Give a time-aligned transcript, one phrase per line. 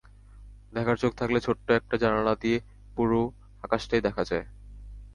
[0.73, 2.57] দেখার চোখ থাকলে ছোট্ট একটা জানালা দিয়ে
[2.95, 3.21] পুরো
[3.63, 4.45] আকাশটাই দেখা যায়।